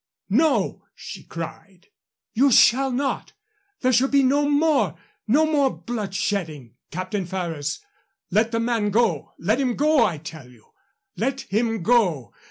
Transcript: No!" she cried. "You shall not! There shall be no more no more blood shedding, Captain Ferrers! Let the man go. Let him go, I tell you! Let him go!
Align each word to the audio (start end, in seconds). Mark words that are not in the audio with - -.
No!" 0.31 0.85
she 0.95 1.23
cried. 1.23 1.85
"You 2.33 2.51
shall 2.51 2.89
not! 2.89 3.33
There 3.81 3.93
shall 3.93 4.07
be 4.07 4.23
no 4.23 4.49
more 4.49 4.97
no 5.27 5.45
more 5.45 5.69
blood 5.69 6.15
shedding, 6.15 6.73
Captain 6.89 7.23
Ferrers! 7.27 7.85
Let 8.31 8.49
the 8.51 8.59
man 8.59 8.89
go. 8.89 9.35
Let 9.37 9.59
him 9.59 9.75
go, 9.75 10.03
I 10.03 10.17
tell 10.17 10.49
you! 10.49 10.71
Let 11.17 11.41
him 11.41 11.83
go! 11.83 12.33